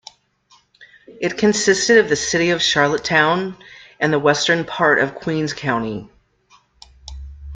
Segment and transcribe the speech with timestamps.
[1.19, 3.55] It consisted of the city of Charlottetown
[3.99, 6.09] and the western part of Queen's County.